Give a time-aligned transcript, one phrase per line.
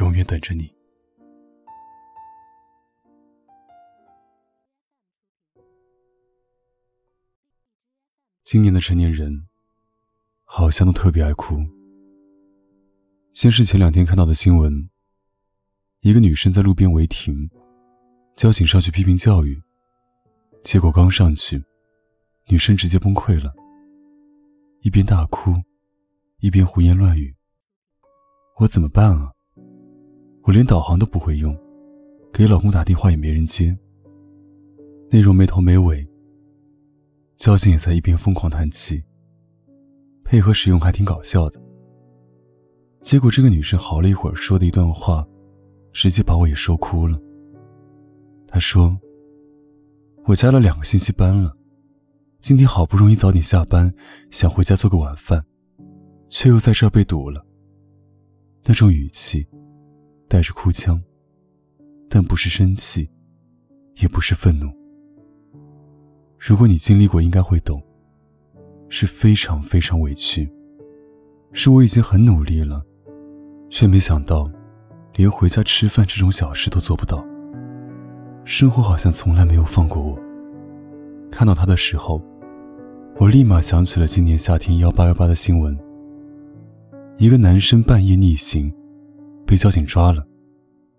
[0.00, 0.72] 永远等着你。
[8.42, 9.46] 今年的成年人，
[10.44, 11.56] 好像都特别爱哭。
[13.32, 14.88] 先是前两天看到的新闻，
[16.00, 17.50] 一个女生在路边违停，
[18.36, 19.60] 交警上去批评教育，
[20.62, 21.64] 结果刚上去，
[22.48, 23.52] 女生直接崩溃了，
[24.82, 25.52] 一边大哭，
[26.38, 27.34] 一边胡言乱语。
[28.58, 29.33] 我怎么办啊？
[30.44, 31.56] 我连导航都不会用，
[32.32, 33.76] 给老公打电话也没人接，
[35.10, 36.06] 内容没头没尾。
[37.38, 39.02] 交警也在一边疯狂叹气，
[40.22, 41.60] 配合使用还挺搞笑的。
[43.00, 45.26] 结果这个女生嚎了一会儿，说的一段话，
[45.92, 47.18] 直接把我也说哭了。
[48.46, 48.98] 她说
[50.24, 51.56] ：“我加了两个星期班了，
[52.40, 53.92] 今天好不容易早点下班，
[54.30, 55.44] 想回家做个晚饭，
[56.28, 57.44] 却又在这儿被堵了。”
[58.64, 59.46] 那种语气，
[60.34, 61.00] 带着哭腔，
[62.10, 63.08] 但不是生气，
[64.02, 64.66] 也不是愤怒。
[66.40, 67.80] 如果你经历过，应该会懂，
[68.88, 70.52] 是非常非常委屈。
[71.52, 72.84] 是我已经很努力了，
[73.70, 74.50] 却没想到，
[75.14, 77.24] 连回家吃饭这种小事都做不到。
[78.44, 80.18] 生活好像从来没有放过我。
[81.30, 82.20] 看到他的时候，
[83.20, 85.78] 我立马想起了今年夏天幺八幺八的新闻。
[87.18, 88.74] 一个男生半夜逆行，
[89.46, 90.26] 被交警抓了，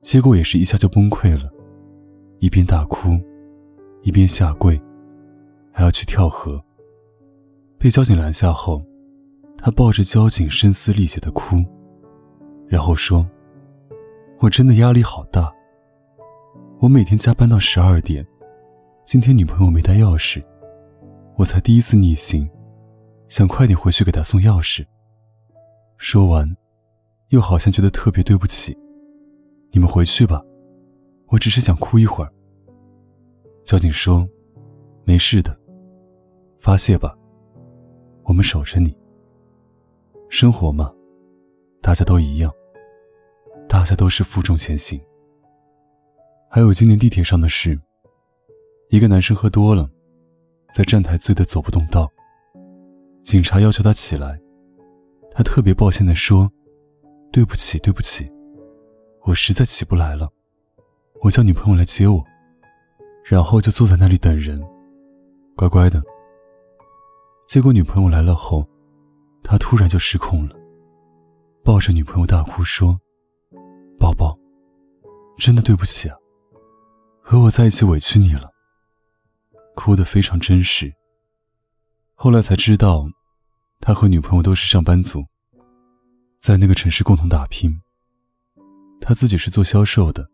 [0.00, 1.50] 结果也是一下就崩溃了，
[2.40, 3.18] 一边大哭，
[4.02, 4.80] 一边下跪，
[5.72, 6.62] 还要去跳河。
[7.78, 8.82] 被交警拦下后，
[9.58, 11.64] 他抱着交警声嘶力竭的哭，
[12.66, 13.28] 然后说
[14.40, 15.52] ：“我真的压力好大，
[16.80, 18.26] 我每天加班到十二点，
[19.04, 20.42] 今天女朋友没带钥匙，
[21.36, 22.48] 我才第一次逆行，
[23.28, 24.84] 想快点回去给她送钥匙。”
[25.98, 26.54] 说完，
[27.34, 28.76] 又好像觉得特别对不起。
[29.72, 30.40] 你们回去吧，
[31.26, 32.32] 我只是想哭一会儿。
[33.64, 34.26] 交警说
[35.04, 35.58] ：“没事的，
[36.58, 37.16] 发泄吧，
[38.22, 38.96] 我们守着你。
[40.28, 40.92] 生活嘛，
[41.82, 42.52] 大家都一样，
[43.68, 45.00] 大家都是负重前行。”
[46.48, 47.78] 还有今年地铁上的事，
[48.90, 49.90] 一个男生喝多了，
[50.72, 52.08] 在站台醉得走不动道，
[53.24, 54.40] 警察要求他起来。
[55.32, 56.48] 他特别抱歉地说
[57.34, 58.30] ：“对不起，对不起，
[59.22, 60.30] 我实在起不来了，
[61.20, 62.24] 我叫女朋友来接我。”
[63.26, 64.62] 然后就坐在那里等人，
[65.56, 66.00] 乖乖的。
[67.48, 68.64] 结果女朋友来了后，
[69.42, 70.54] 他突然就失控了，
[71.64, 72.96] 抱着女朋友大哭说
[73.98, 74.38] ：“宝宝，
[75.36, 76.16] 真的对不起啊，
[77.20, 78.52] 和我在一起委屈你了。”
[79.74, 80.94] 哭得非常真实。
[82.14, 83.04] 后来才知道。
[83.80, 85.22] 他和女朋友都是上班族，
[86.44, 87.74] 在那个城市共同打拼。
[89.00, 90.28] 他自己是做销售的，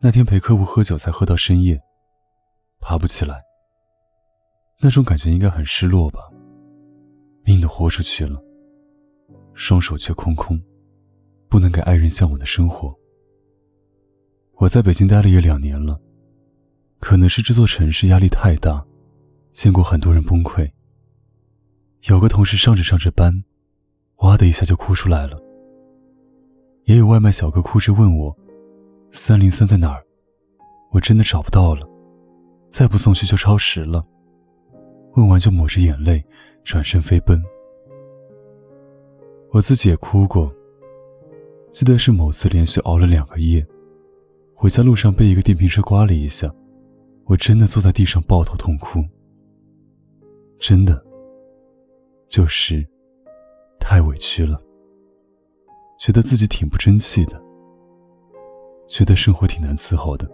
[0.00, 1.76] 那天陪客户喝酒才喝到深夜，
[2.78, 3.42] 爬不起来。
[4.80, 6.20] 那种感觉应该很失落吧？
[7.42, 8.40] 命都豁出去了，
[9.54, 10.62] 双手却空空，
[11.48, 12.96] 不能给爱人向往的生活。
[14.54, 16.00] 我在北京待了也两年了，
[17.00, 18.86] 可能是这座城市压力太大，
[19.52, 20.70] 见过很多人崩溃。
[22.04, 23.42] 有个同事上着上着班，
[24.18, 25.40] 哇的一下就哭出来了。
[26.84, 28.36] 也有外卖小哥哭着问我
[29.12, 30.02] ：“三零三在哪儿？
[30.90, 31.86] 我真的找不到了，
[32.70, 34.04] 再不送去就超时了。”
[35.14, 36.24] 问完就抹着眼泪
[36.62, 37.42] 转身飞奔。
[39.50, 40.52] 我自己也哭过，
[41.70, 43.66] 记得是某次连续熬了两个夜，
[44.54, 46.54] 回家路上被一个电瓶车刮了一下，
[47.24, 49.04] 我真的坐在地上抱头痛哭。
[50.58, 51.04] 真的。
[52.28, 52.86] 就是
[53.90, 54.60] 太委屈了，
[55.98, 57.42] 觉得自己挺不争气的，
[58.86, 60.30] 觉得生活挺难伺候的。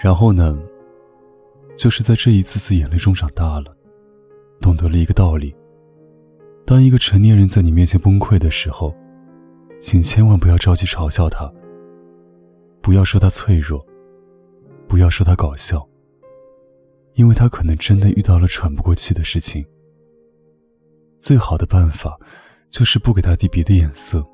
[0.00, 0.58] 然后呢，
[1.76, 3.76] 就是在这一次次眼泪中长大了，
[4.58, 5.54] 懂得了一个道理：
[6.64, 8.96] 当一个成年人在你面前崩溃的时候，
[9.78, 11.52] 请千万不要着急嘲笑他，
[12.80, 13.84] 不要说他脆弱，
[14.88, 15.86] 不要说他搞笑，
[17.16, 19.62] 因为他可能真的遇到了喘不过气的事情。
[21.22, 22.18] 最好的办法，
[22.68, 24.26] 就是不给他递别的眼色，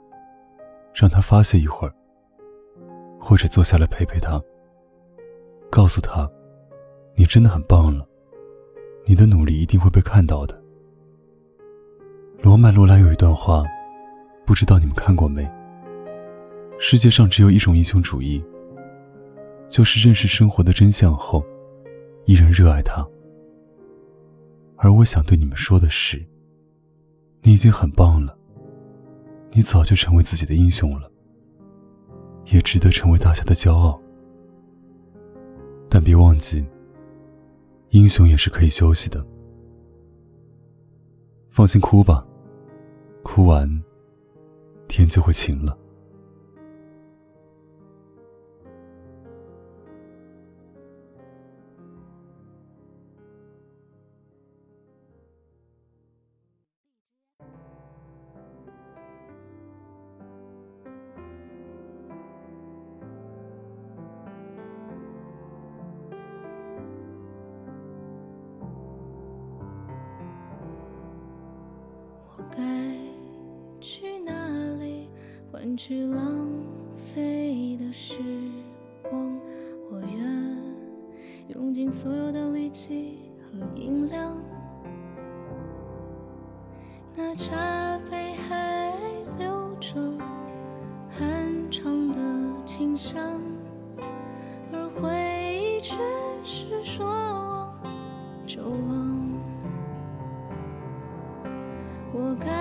[0.94, 1.94] 让他发泄一会儿，
[3.20, 4.42] 或者坐下来陪陪他，
[5.70, 6.26] 告诉他，
[7.14, 8.08] 你真的很棒了，
[9.04, 10.58] 你的努力一定会被看到的。
[12.42, 13.62] 罗曼·罗兰有一段话，
[14.46, 15.46] 不知道你们看过没？
[16.78, 18.42] 世界上只有一种英雄主义，
[19.68, 21.44] 就是认识生活的真相后，
[22.24, 23.06] 依然热爱它。
[24.78, 26.24] 而我想对你们说的是，
[27.42, 28.36] 你已经很棒了，
[29.52, 31.10] 你早就成为自己的英雄了，
[32.46, 34.00] 也值得成为大家的骄傲。
[35.88, 36.66] 但别忘记，
[37.90, 39.24] 英雄也是可以休息的。
[41.48, 42.26] 放心哭吧，
[43.22, 43.82] 哭完，
[44.86, 45.76] 天就会晴了。
[75.76, 76.48] 去浪
[76.96, 78.14] 费的时
[79.02, 79.38] 光？
[79.90, 80.18] 我愿
[81.48, 84.36] 用尽所有的力气和音量，
[87.16, 88.92] 那茶杯还
[89.38, 89.94] 留着
[91.10, 92.16] 很长的
[92.66, 93.40] 清香，
[94.72, 95.08] 而回
[95.60, 95.96] 忆却
[96.44, 97.80] 是说忘
[98.46, 99.28] 就忘。
[102.12, 102.57] 我该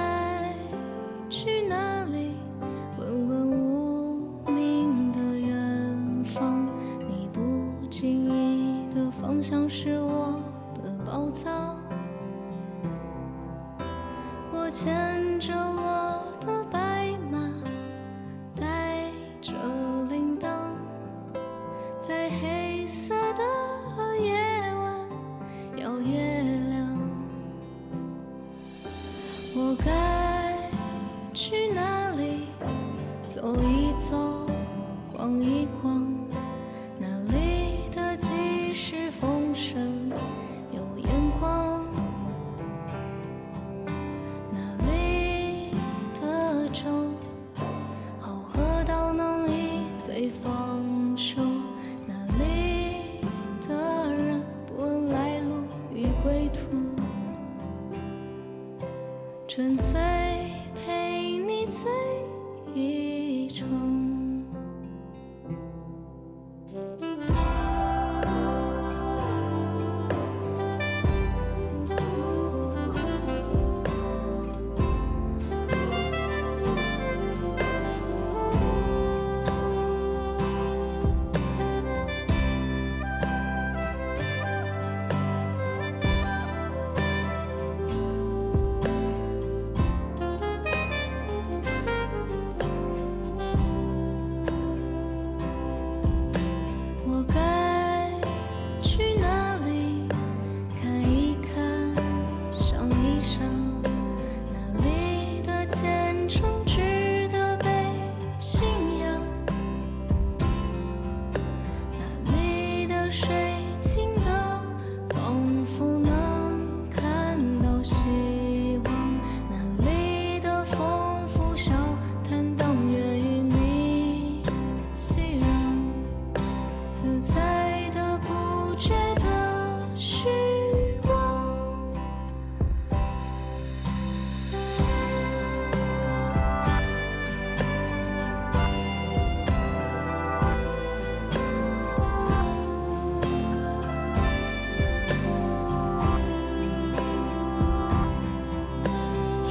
[59.58, 60.07] 纯粹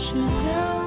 [0.07, 0.86] 时间。